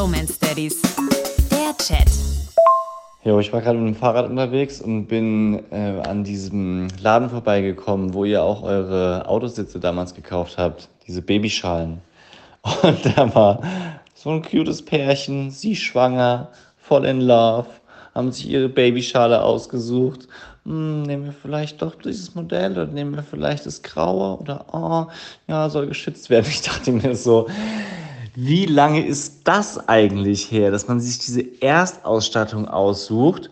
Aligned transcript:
Bromance 0.00 0.38
Daddies. 0.40 0.80
Der 1.50 1.76
Chat. 1.76 2.08
Jo, 3.22 3.38
ich 3.38 3.52
war 3.52 3.60
gerade 3.60 3.78
mit 3.78 3.94
dem 3.94 4.00
Fahrrad 4.00 4.30
unterwegs 4.30 4.80
und 4.80 5.08
bin 5.08 5.62
äh, 5.70 6.00
an 6.08 6.24
diesem 6.24 6.88
Laden 7.02 7.28
vorbeigekommen, 7.28 8.14
wo 8.14 8.24
ihr 8.24 8.42
auch 8.42 8.62
eure 8.62 9.28
Autositze 9.28 9.78
damals 9.78 10.14
gekauft 10.14 10.56
habt. 10.56 10.88
Diese 11.06 11.20
Babyschalen. 11.20 12.00
Und 12.82 13.14
da 13.14 13.34
war 13.34 13.60
so 14.14 14.30
ein 14.30 14.40
cutes 14.40 14.82
Pärchen, 14.82 15.50
sie 15.50 15.76
schwanger, 15.76 16.48
voll 16.78 17.04
in 17.04 17.20
love, 17.20 17.68
haben 18.14 18.32
sich 18.32 18.48
ihre 18.48 18.70
Babyschale 18.70 19.42
ausgesucht. 19.42 20.28
Hm, 20.64 21.02
nehmen 21.02 21.24
wir 21.26 21.34
vielleicht 21.34 21.82
doch 21.82 21.94
dieses 21.96 22.34
Modell 22.34 22.72
oder 22.72 22.86
nehmen 22.86 23.14
wir 23.16 23.22
vielleicht 23.22 23.66
das 23.66 23.82
Graue 23.82 24.38
oder 24.38 24.64
oh, 24.72 25.06
ja, 25.46 25.68
soll 25.68 25.88
geschützt 25.88 26.30
werden. 26.30 26.46
Ich 26.50 26.62
dachte 26.62 26.90
mir 26.90 27.14
so, 27.14 27.48
wie 28.42 28.64
lange 28.64 29.04
ist 29.04 29.42
das 29.44 29.86
eigentlich 29.88 30.50
her, 30.50 30.70
dass 30.70 30.88
man 30.88 30.98
sich 30.98 31.18
diese 31.18 31.42
Erstausstattung 31.60 32.66
aussucht 32.66 33.50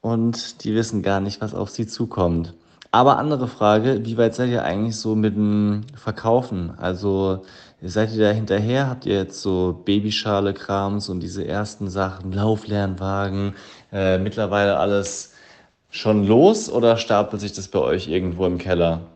und 0.00 0.64
die 0.64 0.74
wissen 0.74 1.02
gar 1.02 1.20
nicht, 1.20 1.42
was 1.42 1.54
auf 1.54 1.68
sie 1.68 1.86
zukommt. 1.86 2.54
Aber 2.90 3.18
andere 3.18 3.48
Frage, 3.48 4.00
wie 4.06 4.16
weit 4.16 4.34
seid 4.34 4.48
ihr 4.48 4.64
eigentlich 4.64 4.96
so 4.96 5.14
mit 5.14 5.36
dem 5.36 5.82
Verkaufen? 5.94 6.72
Also 6.78 7.44
seid 7.82 8.14
ihr 8.14 8.24
da 8.24 8.30
hinterher? 8.30 8.88
Habt 8.88 9.04
ihr 9.04 9.16
jetzt 9.16 9.42
so 9.42 9.82
Babyschale-Krams 9.84 11.10
und 11.10 11.20
diese 11.20 11.46
ersten 11.46 11.90
Sachen, 11.90 12.32
Lauflernwagen, 12.32 13.54
äh, 13.92 14.16
mittlerweile 14.16 14.78
alles 14.78 15.34
schon 15.90 16.26
los 16.26 16.70
oder 16.70 16.96
stapelt 16.96 17.42
sich 17.42 17.52
das 17.52 17.68
bei 17.68 17.80
euch 17.80 18.08
irgendwo 18.08 18.46
im 18.46 18.56
Keller? 18.56 19.13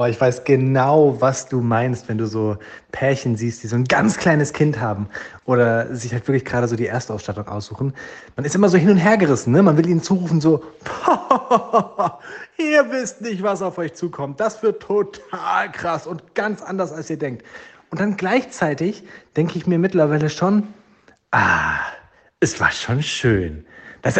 Oh, 0.00 0.04
ich 0.04 0.20
weiß 0.20 0.44
genau, 0.44 1.20
was 1.20 1.48
du 1.48 1.60
meinst, 1.60 2.08
wenn 2.08 2.18
du 2.18 2.28
so 2.28 2.56
Pärchen 2.92 3.36
siehst, 3.36 3.64
die 3.64 3.66
so 3.66 3.74
ein 3.74 3.82
ganz 3.82 4.16
kleines 4.16 4.52
Kind 4.52 4.78
haben 4.78 5.08
oder 5.44 5.92
sich 5.92 6.12
halt 6.12 6.28
wirklich 6.28 6.44
gerade 6.44 6.68
so 6.68 6.76
die 6.76 6.86
Erstausstattung 6.86 7.48
aussuchen. 7.48 7.92
Man 8.36 8.44
ist 8.44 8.54
immer 8.54 8.68
so 8.68 8.78
hin 8.78 8.90
und 8.90 8.98
her 8.98 9.16
gerissen, 9.16 9.52
ne? 9.52 9.60
Man 9.60 9.76
will 9.76 9.88
ihnen 9.88 10.00
zurufen 10.00 10.40
so, 10.40 10.62
ihr 12.58 12.88
wisst 12.92 13.22
nicht, 13.22 13.42
was 13.42 13.60
auf 13.60 13.76
euch 13.76 13.92
zukommt. 13.94 14.38
Das 14.38 14.62
wird 14.62 14.80
total 14.84 15.72
krass 15.72 16.06
und 16.06 16.36
ganz 16.36 16.62
anders, 16.62 16.92
als 16.92 17.10
ihr 17.10 17.18
denkt. 17.18 17.44
Und 17.90 18.00
dann 18.00 18.16
gleichzeitig 18.16 19.02
denke 19.36 19.58
ich 19.58 19.66
mir 19.66 19.80
mittlerweile 19.80 20.30
schon, 20.30 20.62
ah, 21.32 21.74
es 22.38 22.60
war 22.60 22.70
schon 22.70 23.02
schön. 23.02 23.66
Das, 24.02 24.14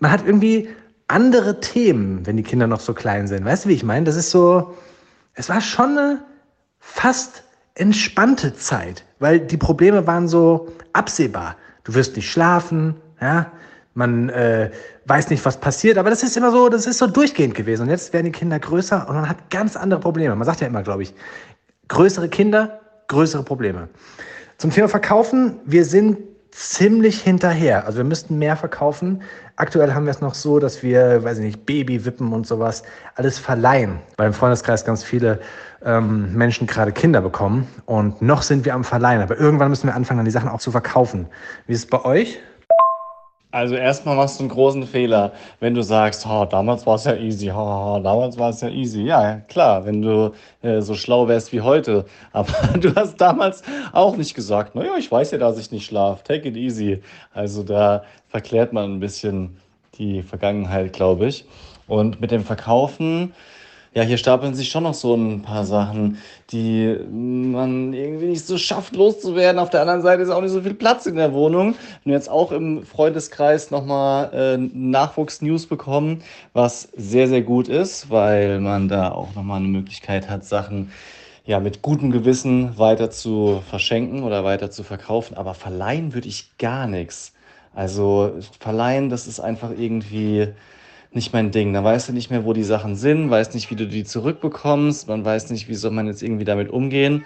man 0.00 0.10
hat 0.10 0.26
irgendwie 0.26 0.70
andere 1.06 1.60
Themen, 1.60 2.26
wenn 2.26 2.36
die 2.36 2.42
Kinder 2.42 2.66
noch 2.66 2.80
so 2.80 2.94
klein 2.94 3.28
sind. 3.28 3.44
Weißt 3.44 3.64
du, 3.64 3.68
wie 3.68 3.74
ich 3.74 3.84
meine? 3.84 4.06
Das 4.06 4.16
ist 4.16 4.32
so, 4.32 4.74
es 5.40 5.48
war 5.48 5.62
schon 5.62 5.96
eine 5.96 6.24
fast 6.80 7.42
entspannte 7.74 8.54
Zeit, 8.54 9.04
weil 9.20 9.40
die 9.40 9.56
Probleme 9.56 10.06
waren 10.06 10.28
so 10.28 10.68
absehbar. 10.92 11.56
Du 11.84 11.94
wirst 11.94 12.14
nicht 12.14 12.30
schlafen, 12.30 12.94
ja, 13.22 13.50
man 13.94 14.28
äh, 14.28 14.70
weiß 15.06 15.30
nicht, 15.30 15.42
was 15.46 15.58
passiert, 15.58 15.96
aber 15.96 16.10
das 16.10 16.22
ist 16.22 16.36
immer 16.36 16.50
so, 16.50 16.68
das 16.68 16.86
ist 16.86 16.98
so 16.98 17.06
durchgehend 17.06 17.54
gewesen. 17.54 17.84
Und 17.84 17.88
jetzt 17.88 18.12
werden 18.12 18.26
die 18.26 18.32
Kinder 18.32 18.58
größer 18.58 19.08
und 19.08 19.14
man 19.14 19.28
hat 19.28 19.48
ganz 19.48 19.76
andere 19.76 20.00
Probleme. 20.00 20.36
Man 20.36 20.44
sagt 20.44 20.60
ja 20.60 20.66
immer, 20.66 20.82
glaube 20.82 21.04
ich, 21.04 21.14
größere 21.88 22.28
Kinder, 22.28 22.80
größere 23.08 23.42
Probleme. 23.42 23.88
Zum 24.58 24.70
Thema 24.70 24.88
Verkaufen, 24.88 25.58
wir 25.64 25.86
sind 25.86 26.18
ziemlich 26.50 27.20
hinterher. 27.20 27.86
Also 27.86 27.98
wir 27.98 28.04
müssten 28.04 28.38
mehr 28.38 28.56
verkaufen. 28.56 29.22
Aktuell 29.56 29.94
haben 29.94 30.04
wir 30.04 30.10
es 30.10 30.20
noch 30.20 30.34
so, 30.34 30.58
dass 30.58 30.82
wir, 30.82 31.22
weiß 31.22 31.38
ich 31.38 31.44
nicht, 31.44 31.66
Babywippen 31.66 32.32
und 32.32 32.46
sowas 32.46 32.82
alles 33.14 33.38
verleihen, 33.38 34.00
weil 34.16 34.28
im 34.28 34.32
Freundeskreis 34.32 34.84
ganz 34.84 35.04
viele 35.04 35.40
ähm, 35.84 36.34
Menschen 36.34 36.66
gerade 36.66 36.92
Kinder 36.92 37.20
bekommen. 37.20 37.68
Und 37.86 38.22
noch 38.22 38.42
sind 38.42 38.64
wir 38.64 38.74
am 38.74 38.84
Verleihen, 38.84 39.22
aber 39.22 39.38
irgendwann 39.38 39.70
müssen 39.70 39.86
wir 39.86 39.94
anfangen, 39.94 40.24
die 40.24 40.30
Sachen 40.30 40.48
auch 40.48 40.60
zu 40.60 40.70
verkaufen. 40.70 41.26
Wie 41.66 41.72
ist 41.72 41.80
es 41.80 41.86
bei 41.86 42.04
euch? 42.04 42.40
Also 43.52 43.74
erstmal 43.74 44.14
machst 44.14 44.38
du 44.38 44.44
einen 44.44 44.50
großen 44.50 44.86
Fehler, 44.86 45.32
wenn 45.58 45.74
du 45.74 45.82
sagst, 45.82 46.24
oh, 46.24 46.44
damals 46.44 46.86
war 46.86 46.94
es 46.94 47.04
ja 47.04 47.16
easy, 47.16 47.50
oh, 47.50 47.98
damals 48.00 48.38
war 48.38 48.50
es 48.50 48.60
ja 48.60 48.68
easy. 48.68 49.02
Ja, 49.02 49.40
klar, 49.48 49.84
wenn 49.84 50.02
du 50.02 50.32
äh, 50.62 50.80
so 50.80 50.94
schlau 50.94 51.26
wärst 51.26 51.52
wie 51.52 51.60
heute. 51.60 52.04
Aber 52.32 52.52
du 52.78 52.94
hast 52.94 53.20
damals 53.20 53.62
auch 53.92 54.16
nicht 54.16 54.34
gesagt, 54.34 54.76
naja, 54.76 54.92
ich 54.96 55.10
weiß 55.10 55.32
ja, 55.32 55.38
dass 55.38 55.58
ich 55.58 55.72
nicht 55.72 55.84
schlafe, 55.84 56.22
take 56.22 56.48
it 56.48 56.56
easy. 56.56 57.02
Also 57.34 57.64
da 57.64 58.04
verklärt 58.28 58.72
man 58.72 58.94
ein 58.94 59.00
bisschen 59.00 59.56
die 59.98 60.22
Vergangenheit, 60.22 60.92
glaube 60.92 61.26
ich. 61.26 61.44
Und 61.88 62.20
mit 62.20 62.30
dem 62.30 62.44
Verkaufen, 62.44 63.32
ja, 63.92 64.02
hier 64.04 64.18
stapeln 64.18 64.54
sich 64.54 64.68
schon 64.68 64.84
noch 64.84 64.94
so 64.94 65.14
ein 65.16 65.42
paar 65.42 65.64
Sachen, 65.64 66.18
die 66.52 66.96
man 67.10 67.92
irgendwie 67.92 68.26
nicht 68.26 68.46
so 68.46 68.56
schafft 68.56 68.94
loszuwerden. 68.94 69.58
Auf 69.58 69.70
der 69.70 69.80
anderen 69.80 70.02
Seite 70.02 70.22
ist 70.22 70.30
auch 70.30 70.42
nicht 70.42 70.52
so 70.52 70.62
viel 70.62 70.74
Platz 70.74 71.06
in 71.06 71.16
der 71.16 71.32
Wohnung. 71.32 71.74
Und 72.04 72.12
jetzt 72.12 72.30
auch 72.30 72.52
im 72.52 72.84
Freundeskreis 72.84 73.72
nochmal 73.72 74.32
äh, 74.32 74.56
Nachwuchs-News 74.58 75.66
bekommen, 75.66 76.22
was 76.52 76.88
sehr, 76.96 77.26
sehr 77.26 77.42
gut 77.42 77.66
ist, 77.66 78.10
weil 78.10 78.60
man 78.60 78.88
da 78.88 79.10
auch 79.10 79.34
nochmal 79.34 79.58
eine 79.58 79.68
Möglichkeit 79.68 80.30
hat, 80.30 80.44
Sachen 80.44 80.92
ja, 81.44 81.58
mit 81.58 81.82
gutem 81.82 82.12
Gewissen 82.12 82.78
weiter 82.78 83.10
zu 83.10 83.60
verschenken 83.68 84.22
oder 84.22 84.44
weiter 84.44 84.70
zu 84.70 84.84
verkaufen. 84.84 85.36
Aber 85.36 85.54
verleihen 85.54 86.14
würde 86.14 86.28
ich 86.28 86.56
gar 86.58 86.86
nichts. 86.86 87.32
Also 87.74 88.34
verleihen, 88.60 89.10
das 89.10 89.26
ist 89.26 89.40
einfach 89.40 89.70
irgendwie 89.76 90.48
nicht 91.12 91.32
mein 91.32 91.50
Ding. 91.50 91.72
Da 91.72 91.82
weißt 91.82 92.08
du 92.08 92.12
nicht 92.12 92.30
mehr, 92.30 92.44
wo 92.44 92.52
die 92.52 92.62
Sachen 92.62 92.96
sind, 92.96 93.30
weißt 93.30 93.54
nicht, 93.54 93.70
wie 93.70 93.76
du 93.76 93.86
die 93.86 94.04
zurückbekommst, 94.04 95.08
man 95.08 95.24
weiß 95.24 95.50
nicht, 95.50 95.68
wie 95.68 95.74
soll 95.74 95.90
man 95.90 96.06
jetzt 96.06 96.22
irgendwie 96.22 96.44
damit 96.44 96.70
umgehen. 96.70 97.24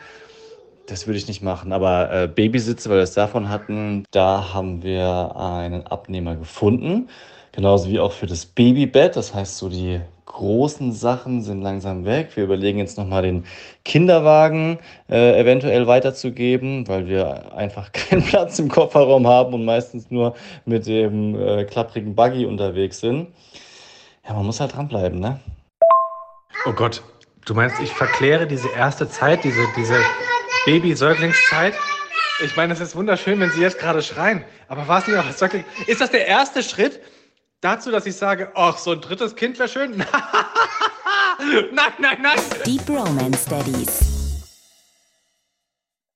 Das 0.86 1.06
würde 1.06 1.18
ich 1.18 1.28
nicht 1.28 1.42
machen. 1.42 1.72
Aber 1.72 2.12
äh, 2.12 2.28
Babysitze, 2.28 2.90
weil 2.90 2.98
wir 2.98 3.04
es 3.04 3.14
davon 3.14 3.48
hatten, 3.48 4.04
da 4.10 4.52
haben 4.52 4.82
wir 4.82 5.34
einen 5.36 5.86
Abnehmer 5.86 6.36
gefunden. 6.36 7.08
Genauso 7.52 7.88
wie 7.88 8.00
auch 8.00 8.12
für 8.12 8.26
das 8.26 8.44
Babybett. 8.44 9.16
Das 9.16 9.32
heißt, 9.34 9.56
so 9.56 9.68
die 9.68 10.00
großen 10.26 10.92
Sachen 10.92 11.42
sind 11.42 11.62
langsam 11.62 12.04
weg. 12.04 12.30
Wir 12.34 12.44
überlegen 12.44 12.78
jetzt 12.78 12.98
nochmal 12.98 13.22
den 13.22 13.44
Kinderwagen 13.84 14.78
äh, 15.08 15.40
eventuell 15.40 15.86
weiterzugeben, 15.86 16.88
weil 16.88 17.06
wir 17.06 17.54
einfach 17.54 17.92
keinen 17.92 18.22
Platz 18.22 18.58
im 18.58 18.68
Kofferraum 18.68 19.26
haben 19.26 19.54
und 19.54 19.64
meistens 19.64 20.10
nur 20.10 20.34
mit 20.66 20.86
dem 20.86 21.38
äh, 21.38 21.64
klapprigen 21.64 22.14
Buggy 22.14 22.46
unterwegs 22.46 23.00
sind. 23.00 23.28
Ja, 24.26 24.32
man 24.32 24.46
muss 24.46 24.60
halt 24.60 24.74
dranbleiben, 24.74 25.20
ne? 25.20 25.40
Oh 26.64 26.72
Gott, 26.72 27.02
du 27.44 27.54
meinst, 27.54 27.78
ich 27.80 27.92
verkläre 27.92 28.46
diese 28.46 28.70
erste 28.70 29.08
Zeit, 29.08 29.44
diese, 29.44 29.66
diese 29.76 29.96
Baby-Säuglingszeit? 30.64 31.74
Ich 32.42 32.56
meine, 32.56 32.72
es 32.72 32.80
ist 32.80 32.96
wunderschön, 32.96 33.38
wenn 33.38 33.50
Sie 33.50 33.60
jetzt 33.60 33.78
gerade 33.78 34.02
schreien. 34.02 34.44
Aber 34.68 34.88
war 34.88 35.00
es 35.00 35.06
nicht 35.06 35.18
auch 35.18 35.26
als 35.26 35.38
Säugling? 35.38 35.64
Ist 35.86 36.00
das 36.00 36.10
der 36.10 36.26
erste 36.26 36.62
Schritt 36.62 37.00
dazu, 37.60 37.90
dass 37.90 38.06
ich 38.06 38.16
sage, 38.16 38.50
ach, 38.54 38.78
so 38.78 38.92
ein 38.92 39.00
drittes 39.00 39.36
Kind 39.36 39.58
wäre 39.58 39.68
schön? 39.68 39.96
nein, 41.72 41.92
nein, 41.98 42.18
nein. 42.22 42.38
Deep 42.64 42.88
Romance 42.88 43.44
Daddies. 43.44 44.13